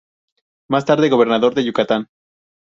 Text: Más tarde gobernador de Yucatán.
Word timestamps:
Más 0.67 0.83
tarde 0.83 1.09
gobernador 1.09 1.53
de 1.53 1.63
Yucatán. 1.63 2.07